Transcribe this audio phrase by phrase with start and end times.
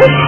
[0.00, 0.27] Oh,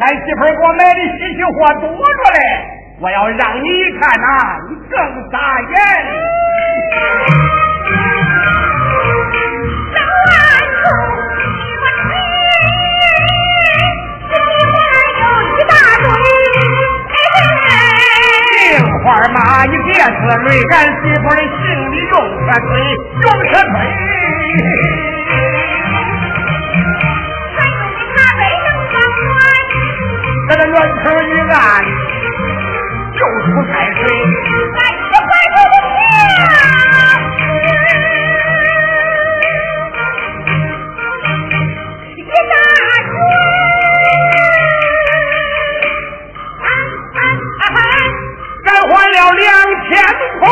[0.00, 2.38] 俺媳妇给我买的稀奇货多着嘞
[3.00, 4.26] 我要让你一看呐
[4.68, 4.98] 你更
[5.30, 5.72] 傻眼
[10.82, 10.86] 早
[11.36, 11.42] 你
[14.22, 14.76] 亲妈
[15.18, 15.22] 有
[15.56, 16.06] 一大堆
[19.04, 19.06] 花
[19.66, 20.06] 你别扯
[20.42, 21.58] 瑞俺媳妇的心
[21.90, 22.14] 里有
[22.46, 22.70] 可堆
[23.22, 23.74] 有可堆
[30.78, 31.58] 门口一按
[33.12, 34.00] 就出开水
[34.76, 35.58] 来一块的
[42.16, 42.18] 一
[42.48, 42.54] 大
[47.58, 49.46] 还了两
[49.88, 49.90] 千
[50.38, 50.42] 块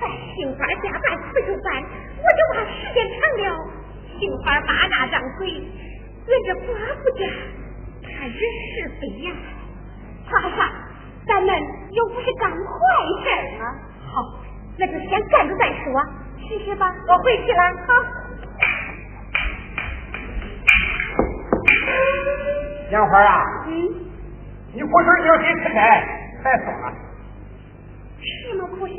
[0.00, 0.04] 哎，
[0.36, 1.82] 杏花加班不就班，
[2.18, 3.44] 我就怕时间长了，
[4.18, 6.68] 杏花妈那张嘴，人家寡
[7.02, 7.20] 妇家，
[8.02, 9.32] 他人是非呀。
[10.28, 10.56] 花花，
[11.26, 11.48] 咱们
[11.92, 12.54] 又不是干坏
[13.22, 13.64] 事儿吗？
[14.12, 14.14] 好，
[14.78, 15.84] 那就先干着再说。
[16.48, 17.88] 试试吧，我回去了，好。
[22.90, 23.72] 杨花啊，嗯，
[24.74, 26.06] 你哭声有谁吃奶，
[26.42, 26.92] 太爽了。
[28.20, 28.96] 是吗哭声？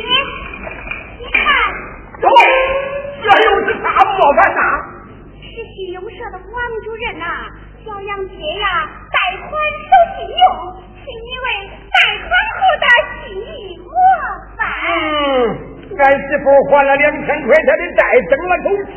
[0.00, 1.44] 你看
[2.22, 2.28] 走
[3.22, 4.60] 这又是啥模范呐
[5.42, 7.24] 是信用社的王主任呐
[7.84, 10.42] 小杨杰呀贷款收信用
[10.96, 11.46] 是因为
[11.92, 12.86] 贷款后的
[13.20, 13.92] 信誉模
[14.56, 14.58] 范
[15.98, 18.92] 俺媳妇还了两千块钱的债挣了口西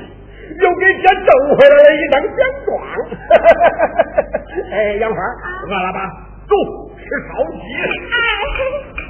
[0.62, 2.70] 又给家挣回来了一张奖状
[4.72, 5.20] 哎杨芳
[5.68, 6.00] 饿了吧？
[6.48, 6.56] 走
[6.98, 7.84] 吃烧鸡哎
[8.56, 9.03] 嘿嘿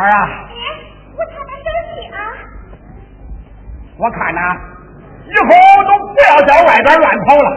[0.00, 0.48] 儿啊！
[0.48, 0.56] 爹，
[1.16, 2.18] 我才能生气啊！
[3.98, 4.40] 我看呐、
[5.26, 5.48] 以后
[5.84, 7.48] 都不要在外边乱跑了。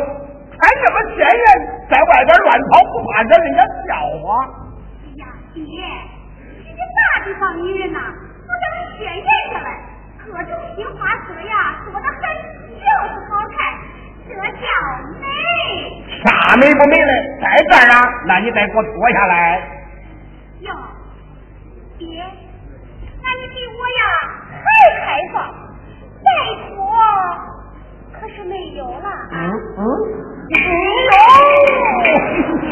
[0.52, 1.46] 穿这么鲜艳，
[1.90, 4.46] 在外边乱跑，不怕惹人家笑话。
[5.04, 5.64] 哎呀，爹，
[6.64, 9.68] 这家大地方女人呐，都叫人闲人下来，
[10.26, 12.20] 各种新花色呀，多的很，
[12.80, 13.58] 就是好看，
[14.28, 14.66] 这叫
[15.20, 15.26] 美。
[16.24, 17.12] 啥美不美嘞？
[17.42, 17.96] 在这儿啊，
[18.26, 19.62] 那你再给我脱下来。
[20.62, 20.72] 哟，
[21.98, 22.24] 爹。
[24.00, 24.02] 呀
[24.64, 24.66] 还
[25.06, 25.36] 开放
[26.24, 26.28] 拜
[26.70, 26.72] 托
[28.20, 29.08] 可是没有了。
[29.32, 29.36] 嗯
[29.78, 29.82] 嗯。
[30.50, 30.56] 没
[31.06, 31.12] 有。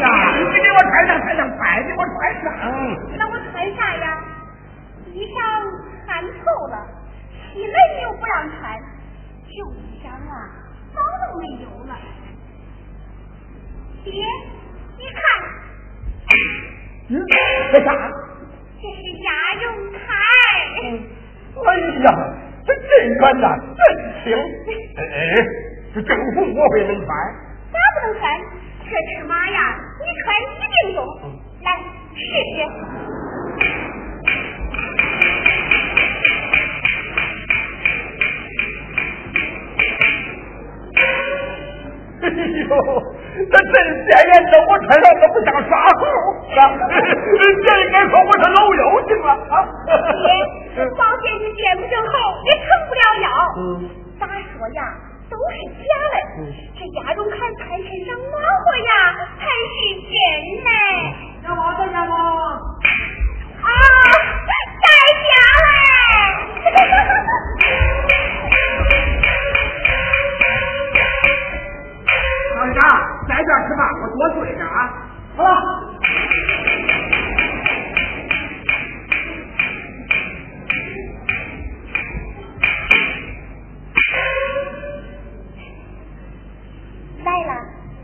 [0.00, 0.04] 呀
[0.36, 2.44] 你给我穿上穿上快给我穿上。
[3.16, 4.06] 那我穿啥呀？
[5.12, 5.36] 衣裳
[6.06, 6.74] 穿透了
[7.52, 8.60] 洗了你又不让穿
[9.44, 9.54] 就
[10.02, 10.32] 裳啊
[10.94, 11.92] 早都没有了。
[14.04, 14.10] 爹
[14.96, 15.20] 你看。
[17.10, 17.12] 嗯
[17.74, 17.88] 这啥
[21.54, 21.68] 哎
[22.02, 22.06] 呀，
[22.66, 23.80] 这真干呐，真
[24.24, 24.24] 轻。
[24.96, 25.00] 哎，
[25.94, 27.08] 这政府我会能穿？
[27.72, 28.22] 咋不能穿？
[28.84, 29.58] 这尺码呀，
[30.00, 30.98] 你穿一定中。
[31.62, 31.66] 来，
[32.14, 32.20] 试
[32.56, 32.56] 试。
[42.22, 42.70] 哎呦，
[43.50, 43.74] 这真
[44.06, 46.00] 显眼的，我穿上都不像耍猴
[46.56, 46.60] 啊！
[46.86, 49.54] 这应该说我是老妖精了啊！
[50.74, 52.14] 爹，保险你变不成猴，
[52.44, 53.26] 也成不了妖。
[53.56, 53.60] 嗯，
[54.18, 54.80] 咋说呀，
[55.30, 56.14] 都是假的。
[56.78, 58.92] 这鸭绒看穿身上暖和呀，
[59.38, 59.76] 才是
[60.08, 60.12] 真
[60.64, 60.68] 的。
[61.42, 62.14] 干嘛在干嘛？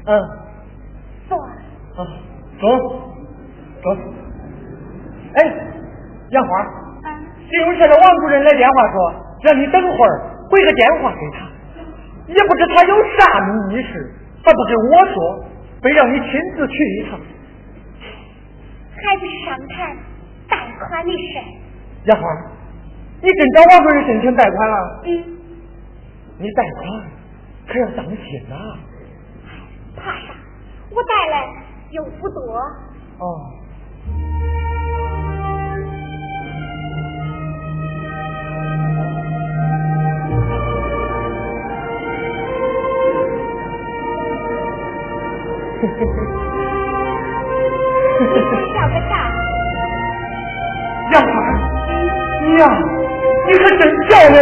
[0.08, 0.16] 嗯，
[1.28, 1.36] 坐。
[1.38, 2.00] 啊，
[2.58, 2.64] 走，
[3.82, 3.86] 走。
[5.34, 5.44] 哎，
[6.30, 6.50] 杨花，
[7.04, 7.06] 嗯，
[7.50, 8.96] 金融社的王主任来电话说，
[9.44, 10.12] 让你等会儿
[10.50, 11.44] 回个电话给他，
[12.26, 15.44] 也不知他有啥秘密事，他不跟我说，
[15.82, 17.20] 非让你亲自去一趟。
[18.96, 19.96] 还不是商谈
[20.48, 21.38] 贷款的事。
[22.04, 22.26] 杨花，
[23.20, 25.02] 你真找王主任申请贷款了？
[25.04, 25.08] 嗯，
[26.38, 27.04] 你贷款
[27.68, 28.56] 可要当心呐、
[29.98, 30.34] 怕啥？
[30.90, 31.46] 我带来
[31.90, 32.40] 又不多。
[33.18, 33.52] 哦。
[48.74, 49.12] 笑个啥？
[51.12, 51.28] 杨花，
[52.42, 52.62] 你呀，
[53.46, 54.36] 你可真漂亮，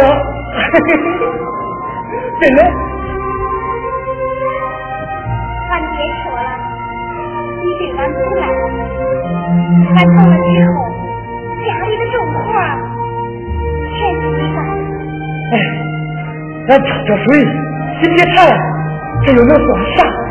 [2.41, 2.86] 真的。
[16.67, 17.39] 来浇浇水，
[18.01, 18.53] 洗洗菜，
[19.25, 20.26] 这又能算啥？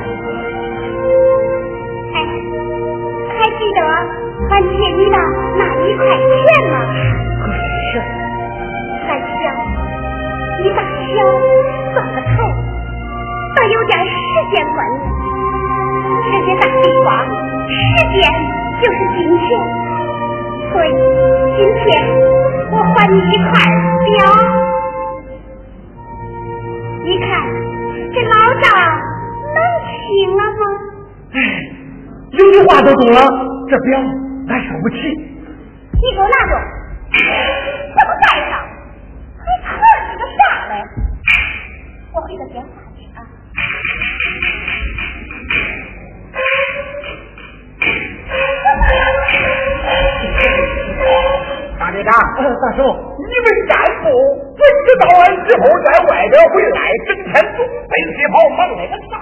[52.06, 52.82] 长，大叔，
[53.18, 54.08] 你们干部
[54.54, 59.18] 不知道俺之后在外边回来，整天东奔西跑，忙那个啥？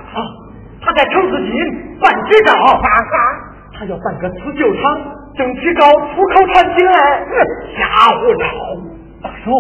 [0.85, 1.57] 他在城市金
[1.99, 3.17] 办执照，办啥？
[3.77, 5.01] 他要办个刺绣厂，
[5.37, 7.27] 争取搞出口产品来。
[7.75, 8.47] 瞎胡闹！
[9.23, 9.51] 大叔，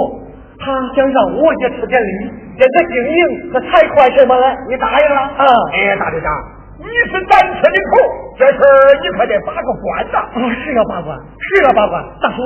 [0.60, 5.20] 他想让我也出点力，跟他经营和财会什么的，你答应了？
[5.20, 5.44] 啊！
[5.72, 6.30] 哎，大队长，
[6.78, 10.18] 你是咱村的头，这事儿你可得把个关呐！
[10.20, 12.04] 啊，是要把关，是要把关。
[12.22, 12.42] 大叔，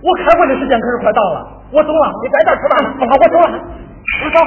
[0.00, 2.78] 我开会的时间可是快到了，我走了，你在这儿吃饭。
[2.98, 3.58] 好，我走了，
[4.24, 4.38] 我走。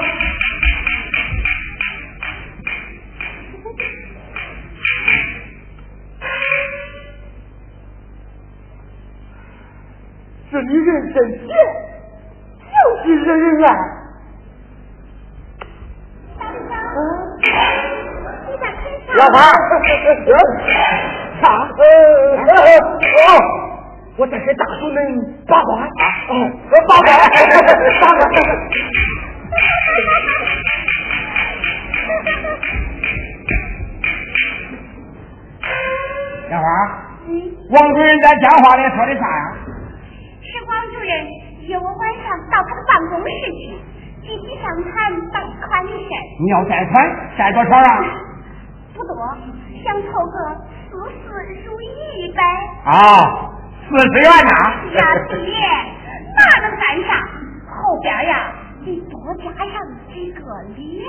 [10.52, 11.16] 这女人真
[11.48, 11.48] 贱，
[12.68, 13.68] 就是惹人爱。
[18.48, 19.16] 你在看啥？
[19.16, 19.36] 老板，
[21.42, 21.44] 啥？
[24.22, 25.04] 我在给大叔们
[25.48, 25.90] 把关啊！
[26.30, 26.52] 哦，
[26.88, 27.10] 把关，
[28.02, 28.22] 把关。
[36.52, 36.68] 杨花，
[37.72, 39.44] 王主任在电话里说的啥呀？
[40.42, 41.10] 是王主任
[41.68, 43.26] 约我晚上到他的办公室
[43.58, 43.80] 去，
[44.22, 44.92] 具体商谈
[45.32, 46.24] 贷款的事儿。
[46.40, 46.94] 你要贷款，
[47.38, 48.04] 贷多少啊？
[48.94, 49.16] 不多，
[49.84, 50.38] 想凑个
[50.92, 50.92] 四
[51.24, 51.32] 四
[51.66, 52.42] 如意呗。
[52.86, 52.92] 啊，
[53.92, 54.54] 四十元呐。
[54.96, 55.36] 呀，爹，
[56.38, 57.12] 那能干啥？
[57.70, 58.34] 后边呀
[58.86, 59.76] 得多加上
[60.14, 60.40] 几个
[60.78, 61.04] 零。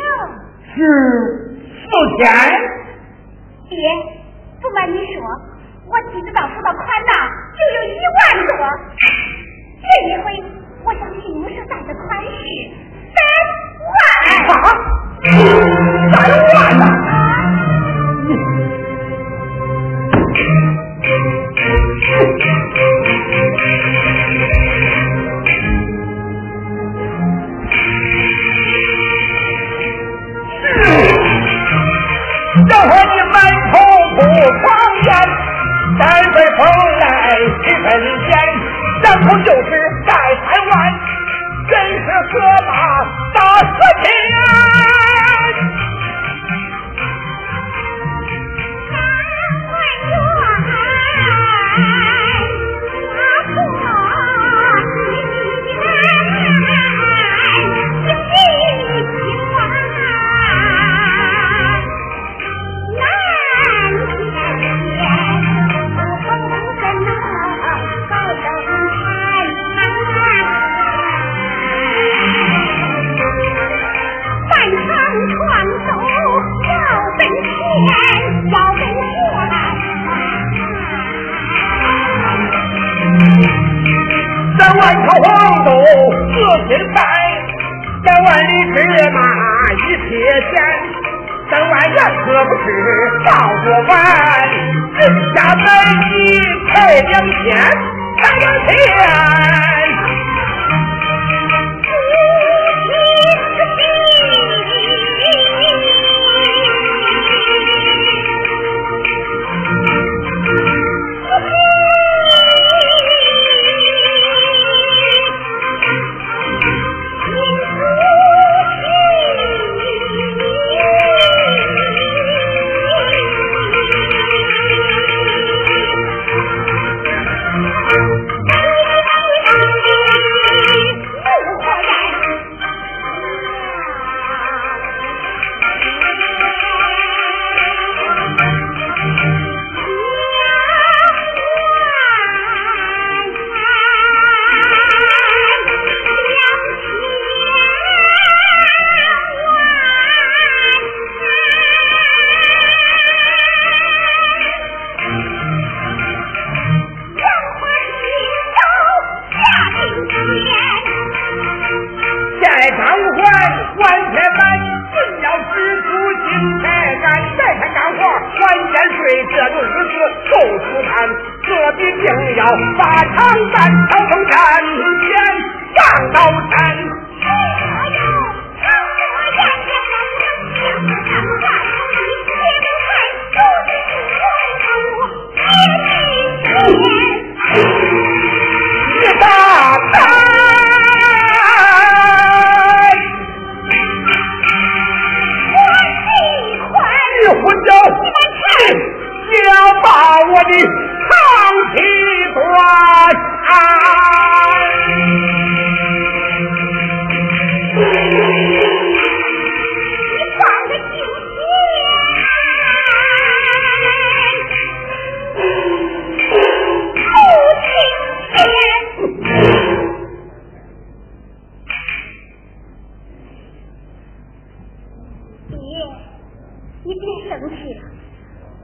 [0.75, 0.77] 是
[1.63, 1.87] 四
[2.19, 2.21] 千。
[3.69, 3.79] 爹，
[4.61, 5.23] 不瞒你说，
[5.89, 7.13] 我今子到手的款呐，
[7.55, 8.51] 就有一万多。
[9.83, 10.27] 这一回，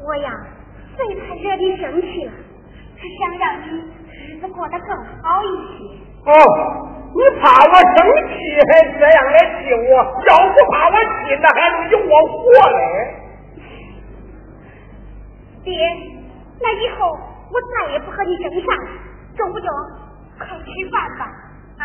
[0.08, 0.32] 我呀，
[0.96, 2.32] 最怕惹你生气了，
[2.96, 3.66] 是想让你
[4.26, 5.84] 日子过得更好一些。
[6.24, 6.32] 哦，
[7.12, 7.92] 你怕我生
[8.32, 8.32] 气，
[8.72, 9.92] 还这样来气我？
[10.30, 12.40] 要不怕我气，那还能有我活
[12.70, 12.80] 嘞？
[15.62, 15.76] 爹，
[16.62, 18.72] 那以后我再也不和你争啥，
[19.36, 19.68] 中不中？
[20.38, 21.22] 快吃饭吧，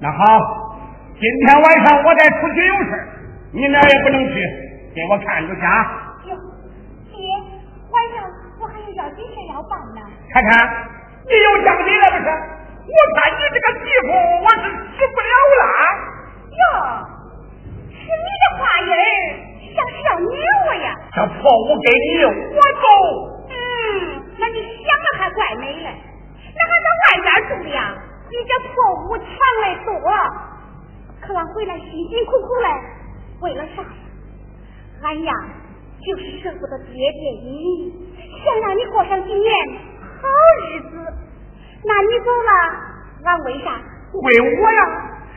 [0.00, 0.76] 那好，
[1.18, 3.08] 今天晚上我再出去有事
[3.50, 4.63] 你哪也不能去。
[4.94, 5.74] 给我看着去啊
[6.26, 6.30] 哟
[7.10, 7.18] 姐
[7.90, 8.30] 晚上
[8.60, 10.00] 我还有要紧事要办呢
[10.32, 10.50] 看看
[11.26, 12.28] 你又想你了不是？
[12.84, 14.08] 我看你这个媳妇
[14.44, 15.64] 我是吃不了啦
[16.54, 16.62] 哟
[17.90, 18.90] 是你的话音
[19.74, 20.94] 像是要虐我呀。
[21.12, 22.86] 这破屋给你我走。
[23.50, 23.52] 嗯
[24.38, 25.88] 那你想的还怪美嘞
[26.54, 27.78] 那还在外边住的呀？
[28.30, 28.74] 你这破
[29.08, 29.26] 屋强
[29.62, 29.90] 的多
[31.20, 32.68] 可俺回来辛辛苦苦的
[33.40, 33.82] 为了啥？
[35.04, 35.32] 俺呀，
[36.00, 37.92] 就是舍不得爹爹，你
[38.42, 39.54] 想让你过上几年
[40.16, 40.24] 好
[40.72, 40.96] 日子，
[41.84, 42.50] 那你走了，
[43.24, 43.76] 俺为啥
[44.14, 44.80] 为我呀？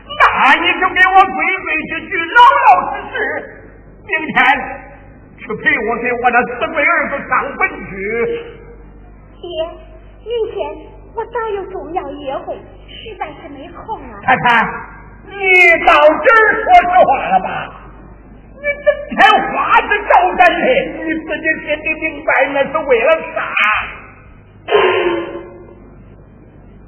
[0.07, 3.19] 那你就给我规规矩矩，老老实实。
[4.07, 4.35] 明天
[5.37, 7.91] 去陪我给我的死鬼儿子上坟去。
[9.35, 9.43] 爹，
[10.23, 10.57] 明天
[11.13, 12.55] 我早有重要约会，
[12.87, 14.15] 实在是没空啊。
[14.23, 14.65] 太太，
[15.25, 15.35] 你
[15.85, 17.83] 到这儿说实话了吧？
[18.59, 19.17] 你整天
[19.53, 20.65] 花枝招展的，
[21.03, 23.37] 你自己心里明白那是为了啥？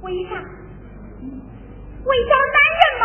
[0.01, 0.32] 为啥？
[2.05, 3.03] 为找男人吗？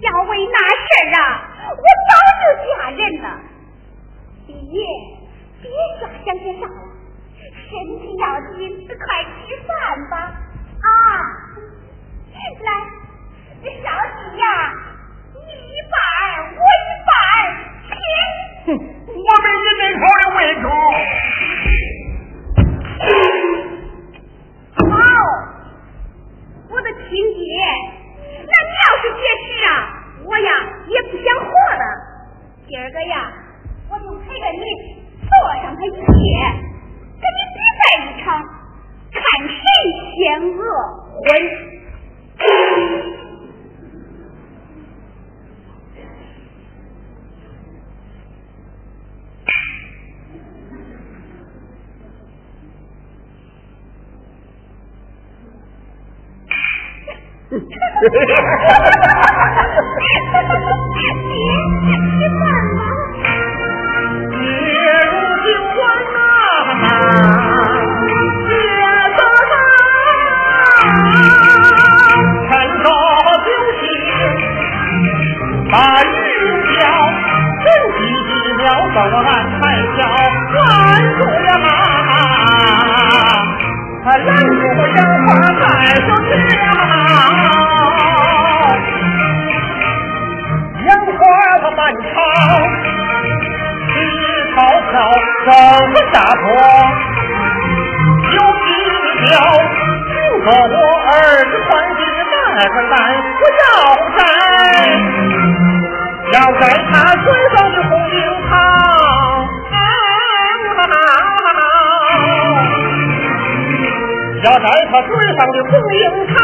[0.00, 1.20] 要为那事儿啊，
[1.70, 3.26] 我早就嫁人了。
[4.46, 4.54] 爹，
[5.60, 5.68] 别
[6.00, 6.70] 瞎想些啥了，
[7.68, 8.24] 身体要
[8.56, 9.68] 紧，快吃饭
[10.08, 10.14] 吧。
[10.80, 10.86] 啊，
[12.64, 12.68] 来，
[13.82, 14.46] 少弟呀，
[58.00, 59.14] Yeah.
[114.48, 116.34] 要摘他嘴上的红樱桃。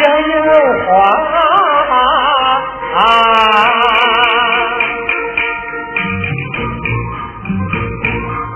[0.00, 0.34] 将有
[0.86, 0.88] 花，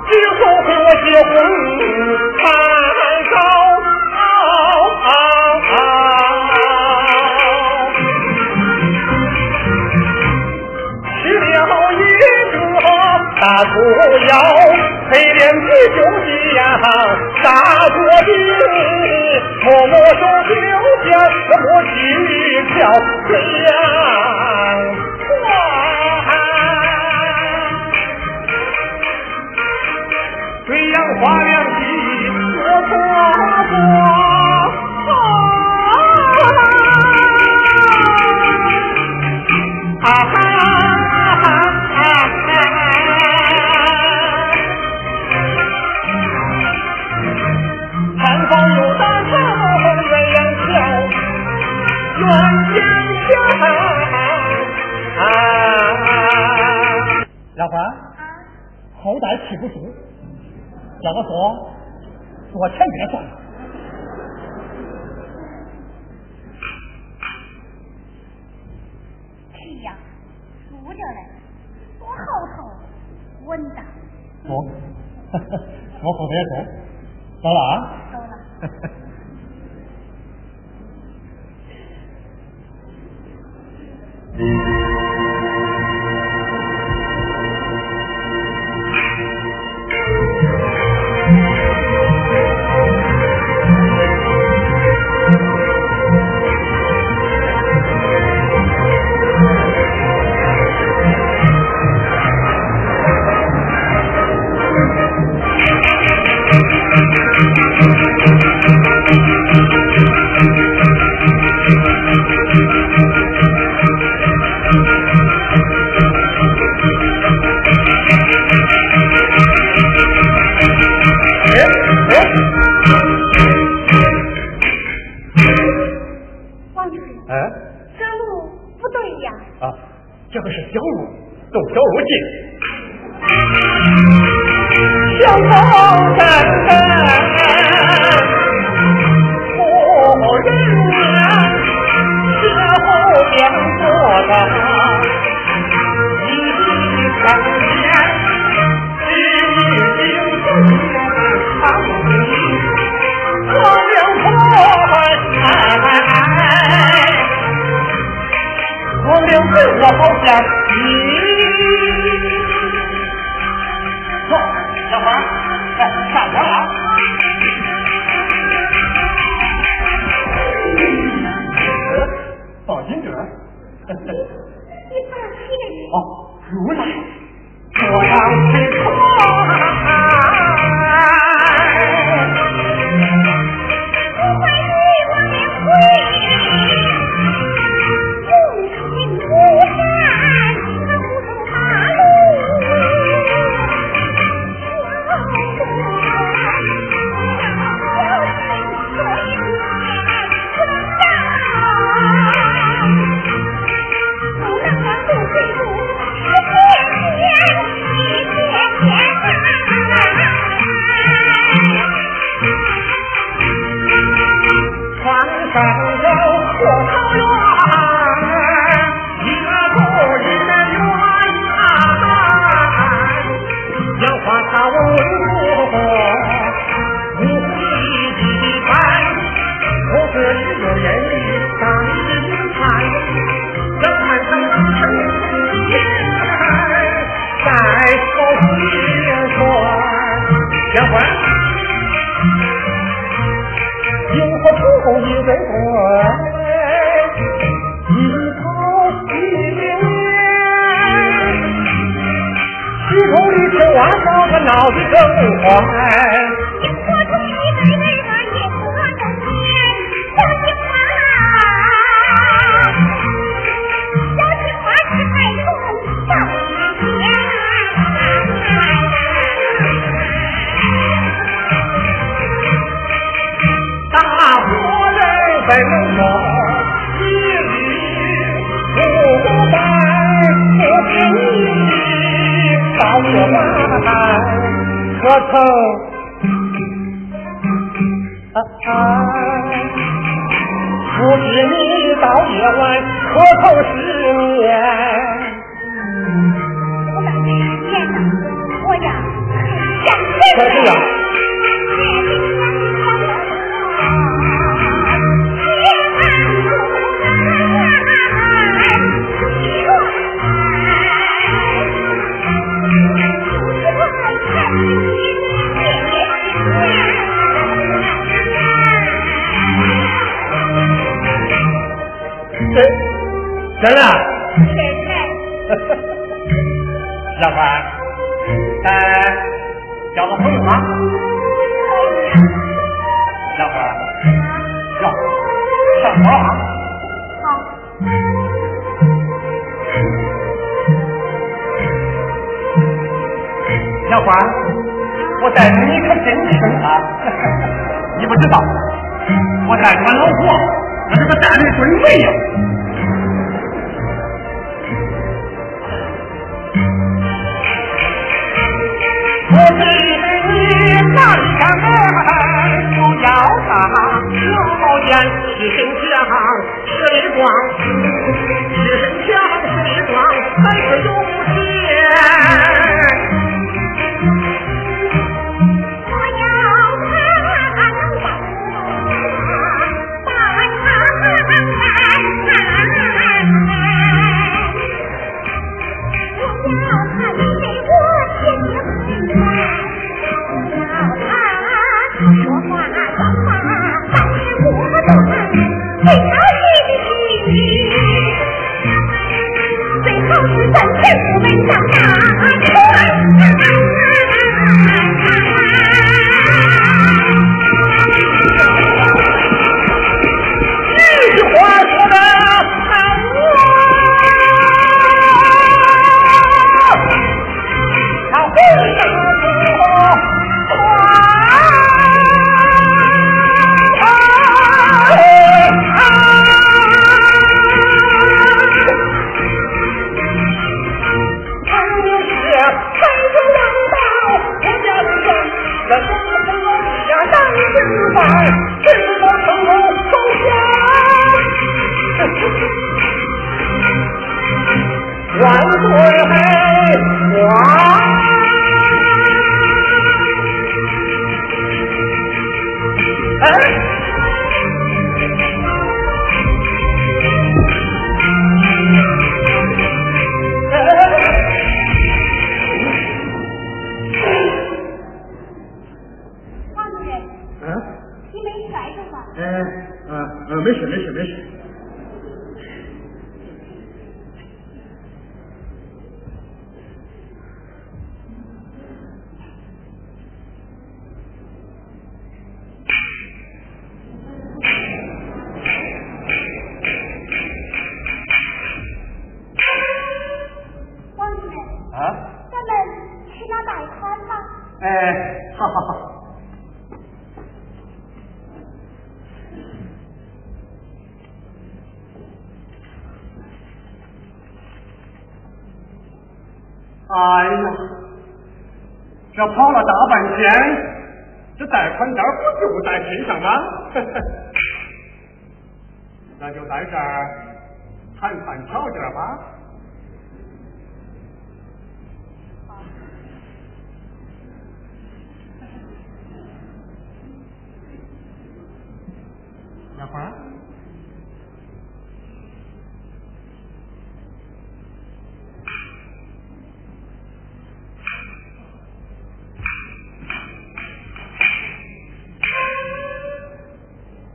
[0.09, 1.33] 据说和我结婚
[2.39, 2.43] 太
[3.31, 3.37] 早，
[11.21, 12.57] 吃了一个
[13.41, 13.75] 大猪
[14.29, 14.33] 腰，
[15.15, 16.61] 配点啤酒的呀，
[17.45, 17.47] 大
[17.87, 17.97] 锅
[18.27, 18.29] 底，
[19.63, 20.51] 摸摸手就。
[21.07, 21.97] 什么技
[22.75, 22.77] 巧
[23.29, 23.31] 这
[23.63, 23.67] 样
[25.29, 25.47] 花？
[30.67, 31.81] 这样花两季
[32.59, 32.93] 我做
[33.71, 33.73] 过，
[59.05, 59.75] 好歹起不住，
[61.03, 61.31] 叫我坐，
[62.51, 63.29] 坐前边算了。
[69.53, 69.95] 气呀，
[70.71, 71.21] 坐着嘞，
[71.99, 72.17] 多好
[72.57, 72.65] 头
[73.45, 73.85] 稳当。
[74.47, 74.51] 我，
[75.35, 76.65] 我后头也坐，
[77.43, 77.73] 走了啊。
[77.77, 78.04] 走了。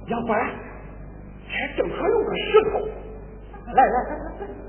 [0.08, 0.38] 杨欢，
[3.74, 4.10] 来来来
[4.40, 4.69] 来，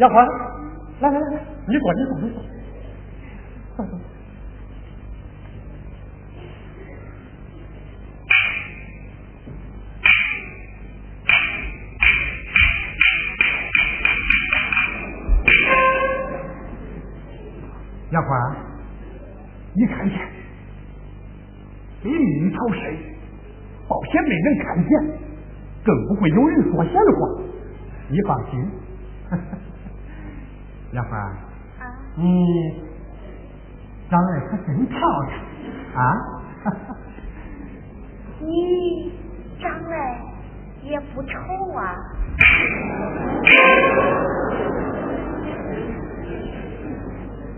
[0.00, 2.40] 你坐你坐你坐，
[3.76, 3.92] 坐坐。
[18.10, 18.56] 杨欢，
[19.74, 20.18] 你看见，
[22.04, 22.96] 里面潮深，
[23.86, 24.90] 保险没人看见，
[25.84, 27.00] 更不会有人说闲话。
[28.08, 28.66] 你放心。
[30.92, 31.32] 杨花，
[32.16, 32.82] 你
[34.10, 35.32] 长得可真漂亮
[35.94, 35.98] 啊！
[38.40, 39.12] 你
[39.60, 39.90] 长得
[40.82, 41.28] 也不丑
[41.76, 41.94] 啊！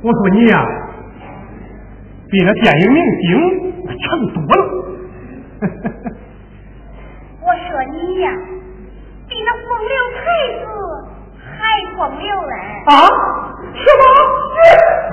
[0.03, 0.66] 我说你呀，
[2.28, 3.30] 比那电影明星
[3.87, 3.95] 强
[4.35, 4.62] 多了。
[7.41, 8.28] 我说你呀，
[9.28, 10.20] 比那风流才
[10.59, 10.66] 子
[11.93, 12.55] 还风流嘞！
[12.86, 12.90] 啊！
[13.62, 14.03] 什么？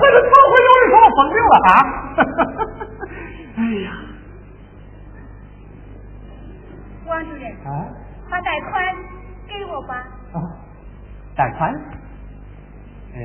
[0.00, 1.70] 我是头回有人说我疯病了啊！
[3.56, 3.86] 哎呀，
[7.06, 7.68] 王主任，啊，
[8.30, 8.72] 把贷款
[9.46, 9.94] 给我吧。
[10.32, 10.36] 啊，
[11.36, 11.72] 贷款？
[13.14, 13.18] 哎，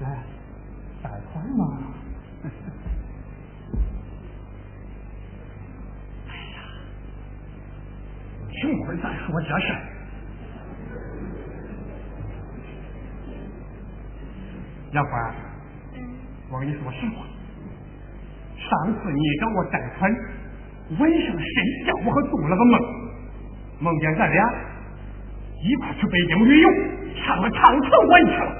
[0.00, 0.04] 来，
[1.02, 1.78] 贷款嘛。
[6.28, 6.56] 哎呀，
[8.52, 9.91] 请会再说这事。
[14.92, 15.34] 杨花，
[16.50, 17.24] 我跟你说实话，
[18.58, 20.10] 上次你找我贷款，
[21.00, 22.80] 晚上睡觉我可做了个梦，
[23.80, 24.54] 梦见咱俩
[25.62, 26.68] 一块去北京旅游，
[27.24, 28.52] 上了长城玩去了。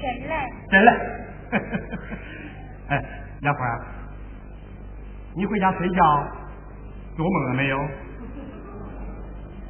[0.00, 0.34] 真嘞？
[0.70, 0.90] 真嘞。
[2.88, 3.04] 哎，
[3.42, 3.60] 杨花，
[5.34, 6.28] 你回家睡觉
[7.16, 7.76] 做梦了没有？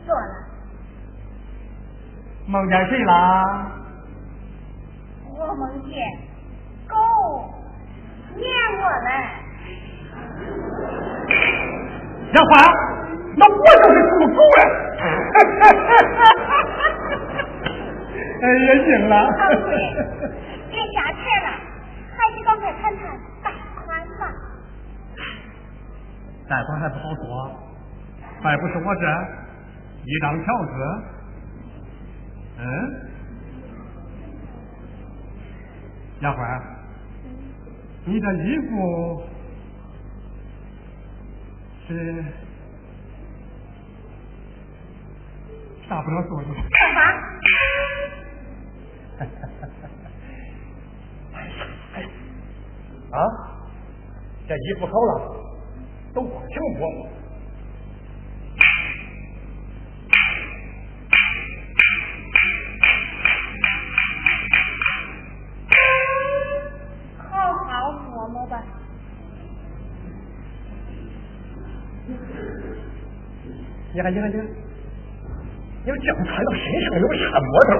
[0.04, 0.44] 做了。
[2.48, 3.80] 梦见谁啦？
[5.36, 5.92] 我梦见
[6.88, 6.94] 狗
[8.36, 8.42] 撵
[8.78, 9.06] 我们。
[12.32, 12.50] 杨花，
[13.36, 14.58] 那我就是属狗的！
[18.42, 19.12] 哎呀，行了。
[20.70, 21.48] 别瞎扯了，
[22.16, 23.02] 还是赶快谈谈
[23.42, 23.86] 贷款
[24.18, 24.22] 吧。
[26.48, 27.22] 贷款还不好说，
[28.42, 29.04] 还不是我这
[30.04, 30.72] 一张条子。
[32.58, 32.62] 嗯，
[36.20, 36.62] 丫鬟，
[38.06, 39.22] 你的衣服
[41.86, 42.24] 是
[45.88, 46.48] 大不能说的？
[46.70, 47.00] 干啥？
[53.16, 53.18] 啊，
[54.48, 55.36] 这衣服好了，
[56.14, 56.82] 都光听我。
[73.94, 74.44] 你看，你看，你看，
[75.84, 77.70] 你这样穿到身上有啥摸头？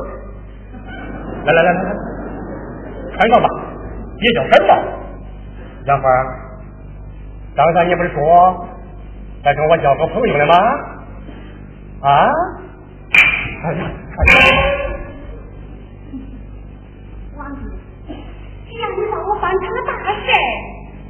[1.45, 1.91] 来来来来来，
[3.11, 3.49] 穿上吧，
[4.21, 4.71] 别叫什么。
[5.87, 6.09] 杨花，
[7.57, 8.65] 刚才你不是说
[9.43, 10.55] 再跟我交个朋友了吗？
[12.03, 12.31] 啊？
[13.65, 13.91] 哎呀，
[17.37, 17.61] 王子，
[18.07, 20.31] 只要你帮我办成个大事，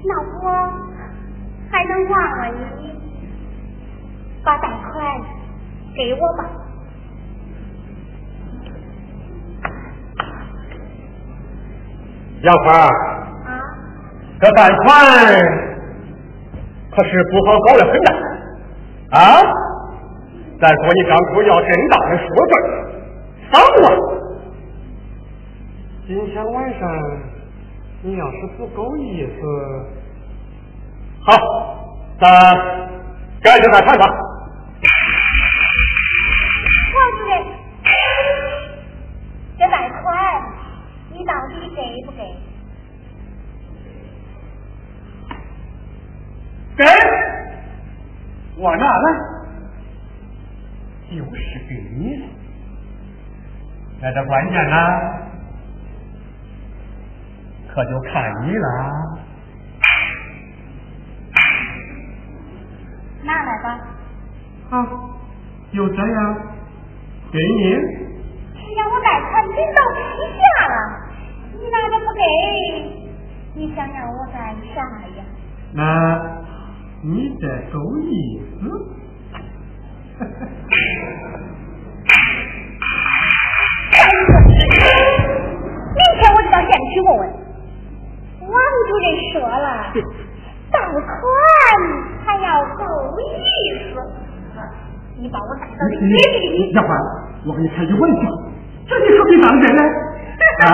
[0.07, 0.73] 那我
[1.71, 2.65] 还能忘了你？
[4.43, 4.69] 把大
[5.95, 6.51] 给我吧。
[12.43, 12.91] 杨花，啊，
[14.41, 14.85] 这贷款
[16.91, 18.11] 可是不好搞的很呐！
[19.11, 19.19] 啊，
[20.61, 22.53] 再说你当初要真大的数字，
[23.51, 23.85] 三万。
[26.07, 26.83] 今天晚上
[28.03, 29.41] 你要是不够意思，
[31.23, 31.33] 好，
[32.21, 32.29] 咱
[33.43, 34.05] 赶紧再谈吧。
[46.77, 46.85] 给，
[48.57, 49.13] 我拿来，
[51.09, 52.29] 就是给你。
[54.01, 54.77] 那这关键呢，
[57.73, 58.67] 可就看你了。
[63.23, 63.79] 拿来吧。
[64.69, 64.85] 好，
[65.73, 66.37] 就这样，
[67.33, 67.71] 给你。
[68.55, 70.01] 只要我贷款领到批
[70.37, 70.75] 下了，
[71.53, 72.21] 你拿着不给，
[73.55, 74.81] 你想让我干啥
[75.17, 75.25] 呀？
[75.73, 76.44] 那
[77.07, 78.65] 你这够意思。
[85.95, 87.23] 明天我就到县里去问问。
[88.41, 89.93] 王主任说了，
[90.73, 90.97] 贷款
[92.25, 92.81] 还要够
[93.21, 93.21] 意
[93.93, 94.01] 思。
[95.19, 96.89] 你把我带到野地里，丫鬟，
[97.47, 98.23] 我给你开句玩笑，
[98.89, 99.83] 这你可别当真呢。
[100.65, 100.67] 啊？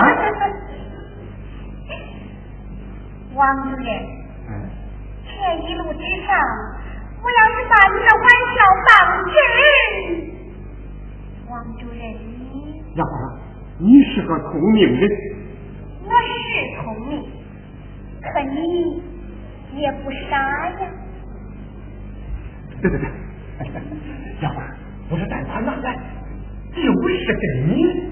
[3.35, 3.87] 王主任，
[5.41, 6.37] 嗯，这一路之上，
[7.21, 8.55] 我要是把你的玩笑
[8.87, 8.93] 当
[9.25, 9.33] 真，
[11.49, 11.99] 王主任
[12.53, 13.07] 你，丫鬟，
[13.79, 15.09] 你是个聪明人，
[16.05, 16.29] 我是
[16.83, 17.11] 聪明，
[18.21, 19.01] 可你
[19.79, 20.37] 也不傻
[20.69, 20.77] 呀。
[22.81, 23.07] 对对对，
[24.41, 24.61] 丫鬟，
[25.09, 25.99] 我是贷款拿来，
[26.75, 28.11] 就是给你。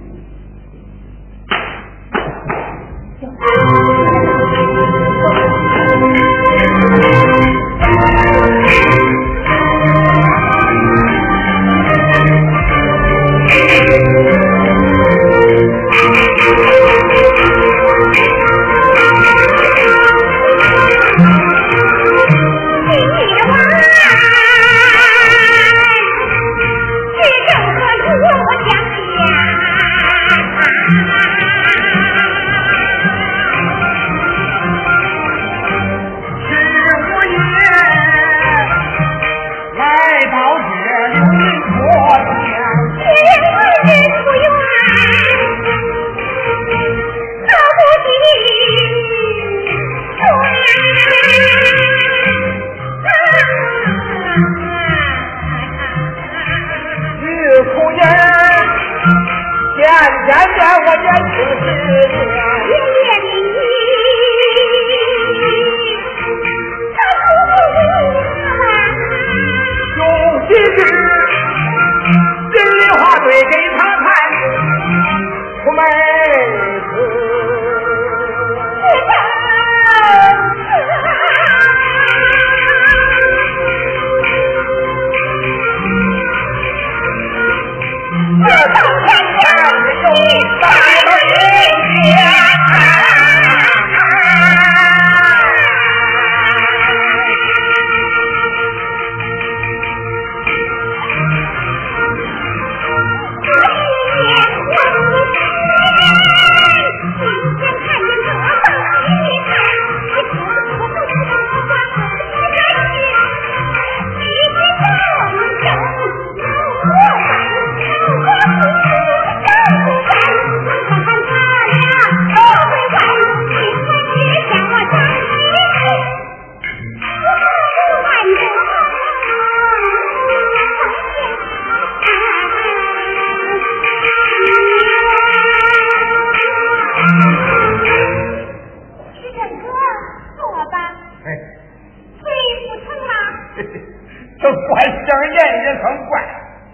[144.49, 146.11] 这关心人也很怪，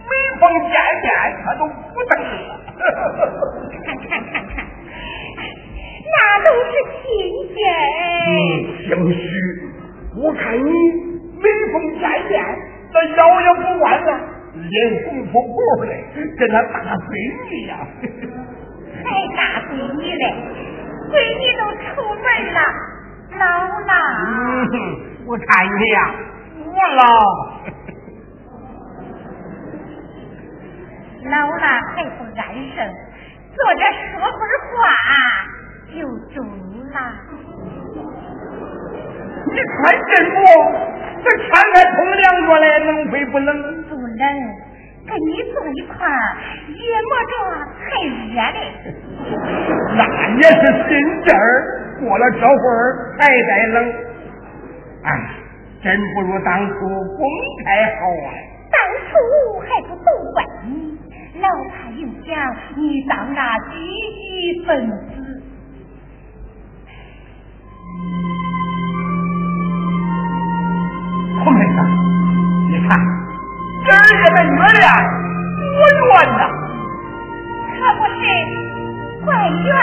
[0.07, 0.71] 每逢见
[1.03, 1.07] 面
[1.43, 2.55] 他都不瞪了。
[3.83, 4.63] 看看看看，
[6.07, 6.15] 那
[6.45, 6.71] 都是
[7.01, 7.03] 亲
[7.49, 7.55] 戚。
[8.27, 8.31] 嗯，
[8.87, 9.19] 兴许
[10.23, 10.71] 我看你
[11.35, 12.33] 每逢见面，
[12.93, 14.11] 那腰也不弯了，
[14.53, 15.91] 脸红扑扑的，
[16.37, 17.77] 跟那大闺女一样。
[19.03, 19.05] 还
[19.35, 20.23] 大闺女嘞，
[21.11, 22.23] 闺女都出门
[22.53, 22.57] 了，
[23.37, 23.43] 老
[23.81, 23.91] 了。
[24.63, 24.63] 嗯，
[25.27, 25.99] 我看你呀，
[26.67, 27.54] 我老。
[31.29, 31.65] 老了
[31.95, 32.45] 还不安
[32.75, 32.77] 生，
[33.55, 34.73] 坐着说会儿话
[35.87, 35.95] 就
[36.33, 36.37] 中
[36.91, 36.97] 了。
[39.47, 39.73] 你穿
[40.13, 40.35] 真不？
[41.23, 43.49] 这穿开通凉过来，冷飞不冷？
[43.89, 44.21] 不冷，
[45.07, 47.33] 跟你坐一块儿，也摸着
[47.79, 48.57] 还热嘞。
[49.95, 49.99] 那
[50.35, 50.91] 也是心
[51.23, 51.41] 劲儿，
[51.99, 53.77] 过了这会儿还得冷。
[55.03, 55.07] 哎，
[55.81, 56.73] 真不如当初
[57.17, 57.19] 公
[57.63, 57.65] 开
[57.99, 58.29] 好啊！
[58.71, 59.11] 当初
[59.61, 60.84] 还不都怪你。
[61.41, 62.33] 老太又讲
[62.77, 63.75] 你当那积
[64.15, 64.95] 极分子，
[71.43, 71.77] 红妹子，
[72.71, 72.89] 你看
[73.83, 74.85] 今儿个的月亮
[75.75, 76.41] 多圆呐，
[77.73, 78.17] 可不是
[79.25, 79.75] 怪圆。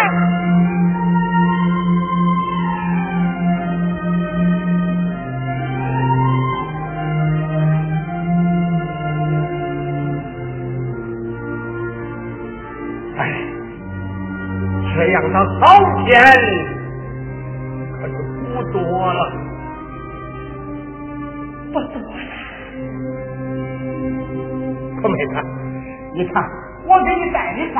[15.12, 16.10] 样的好天
[17.92, 18.14] 可是
[18.54, 18.80] 不多
[19.12, 19.20] 了，
[21.72, 22.32] 不多了。
[25.00, 25.34] 可妹子，
[26.14, 26.34] 你看
[26.86, 27.76] 我给你带的啥？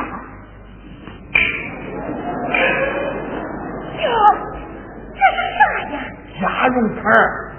[3.96, 4.02] 这
[5.14, 5.60] 这是啥
[5.90, 5.94] 呀？
[6.42, 7.08] 鸭绒片儿。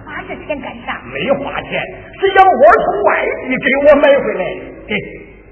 [0.06, 1.02] 花这钱干啥？
[1.12, 1.72] 没花钱，
[2.20, 3.10] 是杨花从外
[3.48, 4.44] 地给我买回来。
[4.88, 4.92] 给。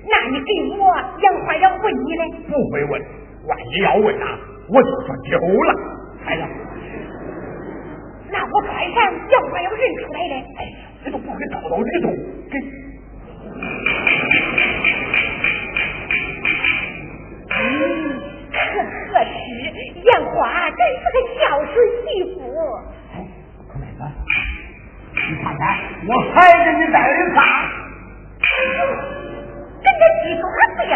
[0.03, 0.83] 那你给我
[1.21, 2.21] 杨花要问你嘞？
[2.49, 3.01] 不会问。
[3.47, 4.25] 万一要问呐，
[4.69, 5.73] 我就说丢了。
[6.25, 6.47] 哎呀，
[8.29, 10.45] 那我穿上要不要认出来嘞？
[10.57, 10.69] 哎呀，
[11.03, 12.09] 这都不会找到里头。
[12.51, 12.59] 给，
[17.49, 17.59] 嗯，
[18.51, 18.55] 可
[19.11, 19.29] 合适。
[20.03, 21.75] 杨花真是个孝顺
[22.05, 22.39] 媳妇。
[23.13, 23.15] 哎，
[23.67, 23.99] 可妹子，
[25.13, 25.61] 你看看，
[26.07, 27.37] 我还给你带的啥？
[29.83, 30.43] 跟那鸡爪
[30.75, 30.93] 子样。
[30.93, 30.95] 这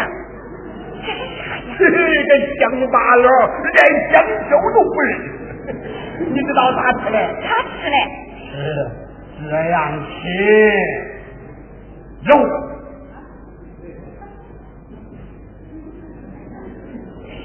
[1.06, 2.30] 这
[2.60, 3.28] 乡巴佬
[3.62, 3.78] 连
[4.10, 4.14] 香
[4.50, 5.24] 蕉都不认识，
[6.18, 7.16] 你知道咋吃嘞？
[7.42, 7.46] 咋
[7.80, 7.96] 吃嘞？
[8.50, 8.54] 是
[9.50, 10.24] 这样吃，
[12.24, 12.30] 肉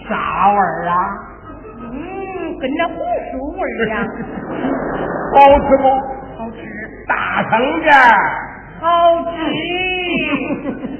[0.07, 0.11] 啥
[0.51, 0.93] 味儿啊？
[1.81, 2.95] 嗯，跟那红
[3.31, 3.93] 薯味儿呀。
[5.35, 5.83] 好吃不？
[6.37, 6.57] 好吃。
[7.07, 7.13] 大
[7.49, 7.51] 声
[7.81, 7.91] 点
[8.79, 8.85] 好
[9.25, 9.29] 吃。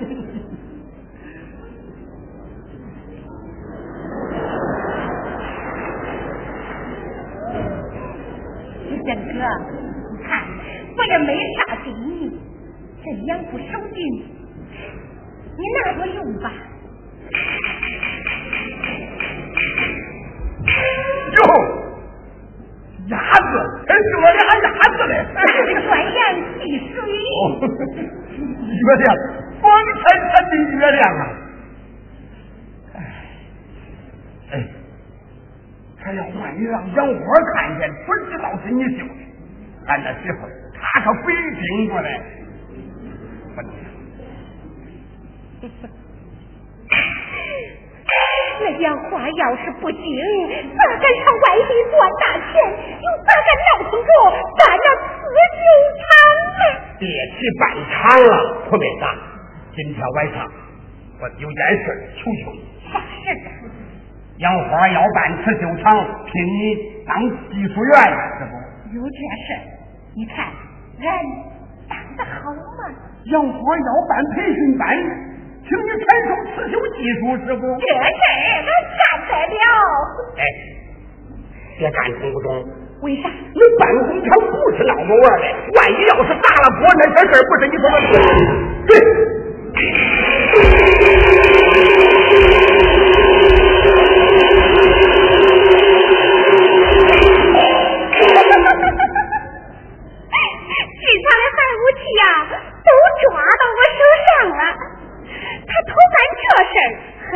[9.04, 10.30] 建哥，你看，
[10.98, 12.40] 我也没啥给你，
[13.04, 13.98] 这两副手巾，
[15.58, 16.52] 你拿着用吧。
[21.32, 21.40] 哟，
[23.08, 23.52] 鸭子，
[23.88, 25.14] 哎是我俩鸭子嘞！
[25.88, 26.20] 钻羊
[26.60, 26.62] 戏
[26.94, 26.96] 水。
[28.38, 29.06] 月亮，
[29.62, 31.22] 光灿灿的月亮啊！
[36.12, 37.24] 他要万一让杨花
[37.56, 39.14] 看见，不知道是你绣的，
[39.88, 40.40] 俺那媳妇
[40.76, 42.22] 她可非盯过来。
[43.56, 43.72] 不能。
[48.60, 50.02] 那杨花要是不精，
[50.76, 52.60] 咋敢上外地赚大钱？
[53.00, 54.12] 又咋敢闹腾着
[54.60, 54.86] 咱那
[55.16, 55.16] 刺
[55.56, 55.64] 绣
[55.96, 56.04] 厂
[56.60, 56.62] 呢？
[57.00, 58.34] 别提办厂了，
[58.68, 59.04] 婆妹子，
[59.78, 60.52] 今天晚上
[61.22, 61.86] 我有件事
[62.18, 62.60] 求求你。
[62.92, 63.32] 啥事？
[64.42, 65.94] 杨花要办刺绣厂，
[66.26, 67.14] 聘你当
[67.52, 67.94] 技术员，
[68.40, 68.58] 是不？
[68.98, 69.54] 有这事，
[70.18, 70.50] 你看
[70.98, 71.06] 人
[71.88, 72.90] 当的好吗？
[73.26, 74.90] 杨花要办培训班，
[75.62, 77.62] 请你传授刺绣技术，是不？
[77.78, 79.62] 这事儿俺干得了。
[80.38, 80.42] 哎，
[81.78, 82.66] 别干懂不懂？
[83.04, 83.30] 为啥？
[83.30, 85.46] 你办工厂不是闹着玩的，
[85.78, 87.94] 万一要是砸了锅，那些事不是你说的？
[88.88, 88.92] 对。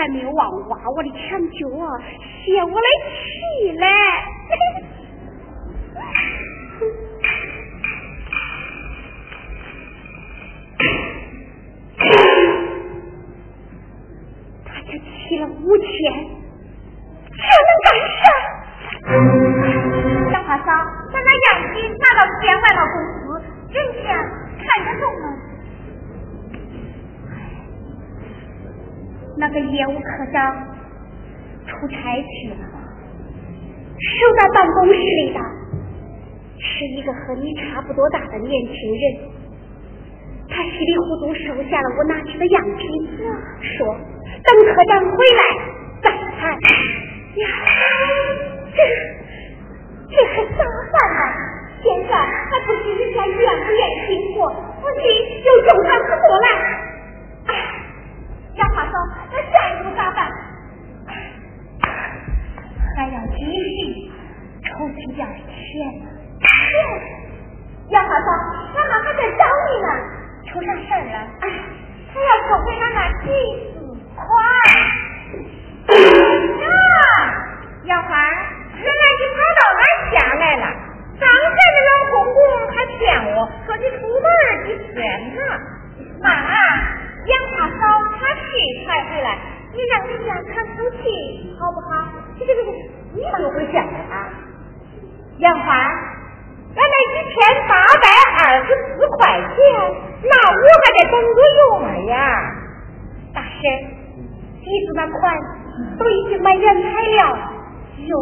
[0.06, 1.18] 还没有忘挖我的墙
[1.50, 1.98] 角啊，
[2.46, 2.76] 泄我的
[3.10, 3.88] 气嘞！
[14.64, 16.15] 他就气了五天。
[29.38, 30.56] 那个业务科长
[31.68, 32.56] 出差去了，
[33.98, 35.40] 守在办公室里的
[36.58, 39.30] 是一个和你差不多大的年轻人，
[40.48, 43.10] 他稀里糊涂收下了我拿去的样品，
[43.62, 43.98] 说
[44.44, 45.42] 等科长回来
[46.02, 46.52] 再谈。
[47.36, 47.48] 呀，
[48.74, 48.78] 这
[50.10, 51.20] 这可咋办呢？
[51.84, 54.50] 现在还不知人家愿不愿意听我，
[54.82, 55.04] 不信
[55.44, 56.46] 就叫他不过来。
[59.66, 60.20] 哎，杨花嫂，那下一步咋办？
[62.96, 64.12] 还要继续
[64.64, 65.50] 筹集点钱。
[66.40, 66.46] 钱？
[67.90, 68.30] 杨花嫂，
[68.78, 69.88] 俺妈还在找你呢，
[70.46, 71.18] 出啥事儿了？
[71.42, 71.44] 哎，
[72.14, 73.26] 他要收回俺那几
[73.74, 73.76] 十
[74.16, 74.22] 块。
[76.62, 76.66] 呀，
[77.86, 78.10] 杨花，
[78.76, 80.64] 原来你跑到俺家来了。
[81.18, 82.38] 刚才的老公公
[82.68, 83.02] 还骗
[83.34, 83.36] 我
[83.66, 84.28] 说你出门
[84.68, 84.94] 几天
[85.34, 85.40] 呢。
[86.22, 86.30] 妈，
[87.26, 87.82] 杨花嫂
[88.20, 88.46] 她是
[88.86, 89.28] 才回来，
[89.76, 91.04] 你让人家看口气
[91.60, 92.08] 好不好？
[92.40, 92.64] 这这这，
[93.14, 94.32] 你就会想啊。
[95.40, 97.36] 杨花，俺那一千
[97.68, 98.08] 八百
[98.40, 99.56] 二十四块钱，
[100.24, 102.16] 那我还得等着用呀。
[103.34, 103.62] 大婶，
[104.64, 105.36] 几子那款
[106.00, 107.38] 都已经买原材料
[108.08, 108.18] 用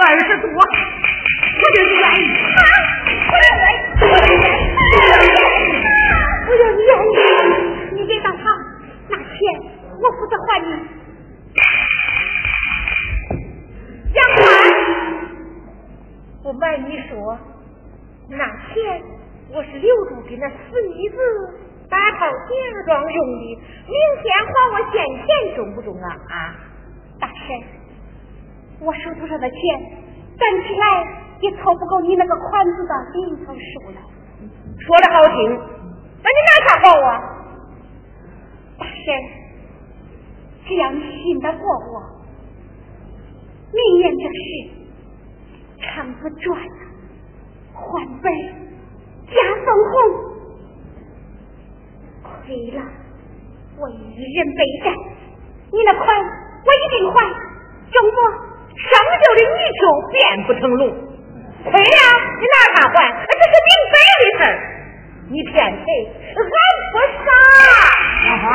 [0.00, 0.60] 二十多，我
[1.72, 2.22] 就是愿意。
[2.56, 2.60] 啊，
[3.30, 4.42] 我愿意，我愿意。
[6.48, 7.16] 我要你愿意，
[7.94, 8.42] 你给当好，
[9.08, 9.24] 那钱
[10.00, 10.66] 我负责还你。
[14.14, 14.40] 杨宽，
[16.42, 17.38] 不瞒你说，
[18.28, 18.38] 那
[18.72, 19.02] 钱
[19.52, 20.54] 我是留住给那死
[20.96, 21.16] 妮子
[21.88, 22.48] 打套嫁
[22.86, 23.42] 妆用的，
[23.86, 24.94] 明天还我现
[25.26, 26.08] 钱中不中啊？
[26.30, 26.54] 啊，
[27.20, 27.36] 大婶，
[28.80, 29.58] 我手头上的钱
[30.38, 30.84] 攒起来
[31.40, 34.00] 也凑不够你那个款子的零头数了。
[34.78, 35.50] 说的好听，
[36.22, 37.04] 那你拿啥还我？
[38.78, 39.04] 大婶，
[40.66, 42.00] 只要你信得过我，
[43.72, 44.40] 明年这事
[45.82, 46.64] 唱不转了，
[47.74, 48.32] 还本
[49.26, 49.94] 加分红。
[52.22, 52.82] 亏了，
[53.78, 53.92] 我一
[54.34, 54.86] 人背债，
[55.70, 56.06] 你那款
[56.64, 57.28] 我一定还，
[57.92, 58.49] 中不？
[58.88, 60.16] 上吊的泥鳅变
[60.46, 60.82] 不成龙，
[61.64, 61.98] 亏了
[62.40, 62.96] 你拿啥还？
[63.28, 64.54] 这是明摆的事儿。
[65.28, 65.86] 你骗谁？
[66.36, 66.44] 俺
[66.92, 67.28] 不傻。
[68.26, 68.48] 老花，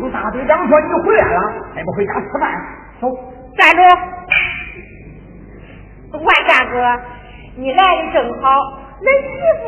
[0.00, 1.38] 陆大队长说你回来了，
[1.74, 2.42] 还不回家吃饭？
[3.00, 3.02] 走，
[3.56, 3.80] 站住！
[6.12, 6.74] 万大哥，
[7.56, 8.48] 你来的正好，
[9.02, 9.28] 恁媳
[9.62, 9.64] 妇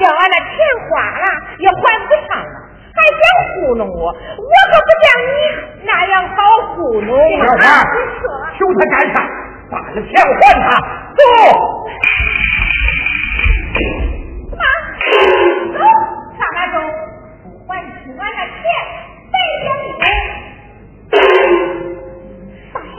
[0.00, 0.48] 叫俺那钱
[0.88, 1.26] 花了，
[1.58, 2.56] 也还不上了，
[2.92, 3.22] 还想
[3.54, 5.30] 糊弄我，我可不像你
[5.84, 6.36] 那样好
[6.74, 7.10] 糊弄。
[7.38, 7.62] 小花，
[8.58, 9.16] 求他干啥？
[9.70, 10.66] 把那钱还他，
[11.16, 11.20] 走。
[15.72, 15.80] 走，
[16.36, 16.76] 上哪走？
[17.44, 18.04] 不还钱，
[19.30, 19.84] 白想你。
[22.72, 22.90] 大婶，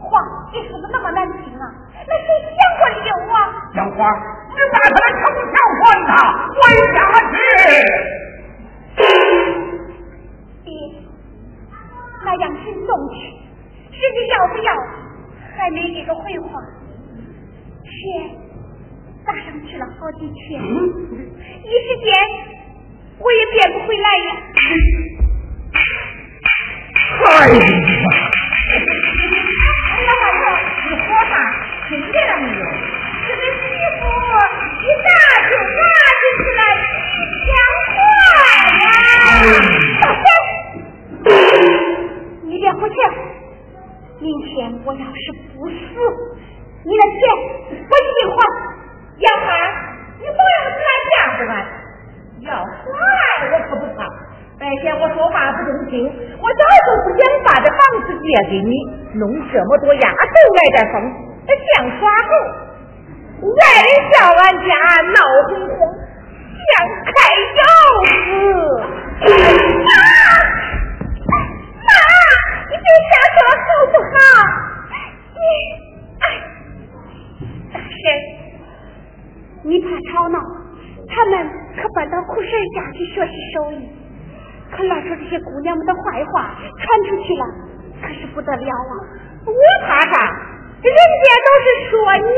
[0.00, 0.10] 话
[0.52, 1.64] 你说的那么难听啊？
[2.06, 3.36] 那谁想过溜啊？
[3.74, 3.98] 小花，
[4.50, 6.10] 你把他的成钱还他，
[6.58, 6.60] 还
[6.92, 6.96] 下
[7.30, 7.34] 去。
[10.64, 10.68] 爹，
[12.24, 13.14] 那样品送去，
[13.90, 14.70] 人家要不要？
[15.56, 16.60] 还没给个回话。
[17.82, 17.90] 钱。
[19.24, 22.06] 打上去了好几天，一时间
[23.20, 24.28] 我也变不回来呀。
[25.72, 25.76] 哎
[27.54, 27.62] 呀！
[42.82, 42.96] 你别胡扯！
[44.18, 45.74] 明天我要是不死，
[46.84, 47.22] 你的钱
[47.70, 48.36] 我一定还。
[49.18, 49.46] 杨花，
[50.18, 50.82] 你不要这
[51.16, 51.54] 样子嘛！
[52.40, 52.66] 要还
[53.52, 54.02] 我可不怕。
[54.58, 58.72] 白天我说话不中听，我早就不想把这房子借给你，
[59.14, 59.22] 弄
[59.52, 60.16] 这么多丫头
[60.56, 60.94] 来这疯，
[61.46, 62.30] 像耍猴。
[63.42, 64.70] 外人笑俺家
[65.14, 65.18] 闹
[65.48, 65.78] 哄哄，
[66.58, 66.70] 像
[67.06, 67.10] 开
[67.58, 67.62] 窑
[68.06, 68.08] 子。
[69.22, 69.90] 妈，
[71.86, 71.90] 妈，
[72.70, 74.14] 你别瞎说好不好？
[75.34, 75.42] 你，
[76.20, 76.24] 哎，
[77.72, 77.92] 大婶。
[79.72, 80.38] 你怕吵闹，
[81.08, 81.48] 他们
[81.80, 83.88] 可搬到苦婶家去学习手艺，
[84.70, 87.44] 可乱说这些姑娘们的坏话传出去了，
[88.02, 88.92] 可是不得了啊！
[89.46, 89.52] 我
[89.86, 90.28] 怕啥？
[90.82, 92.28] 人家都是说你，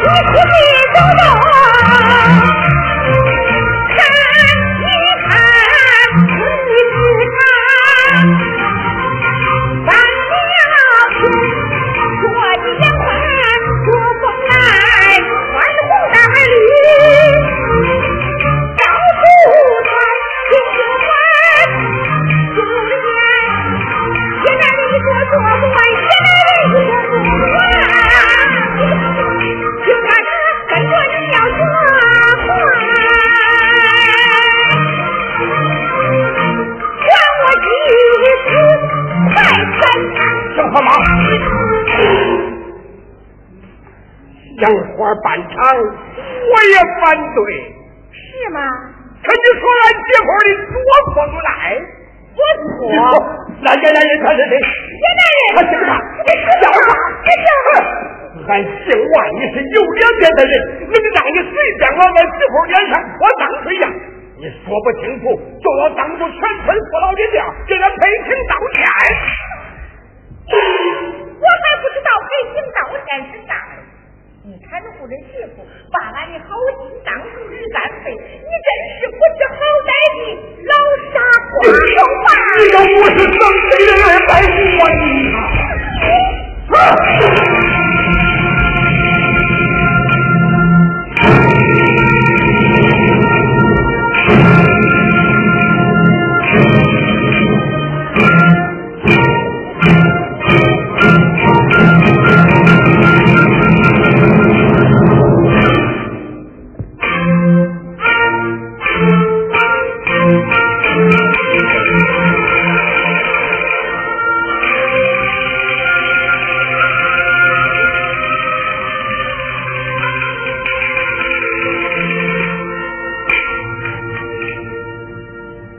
[0.00, 0.56] 你出去
[0.94, 1.22] 走走，
[64.74, 65.23] 说不清楚，